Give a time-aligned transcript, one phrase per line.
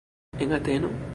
[0.39, 0.89] En Ateno?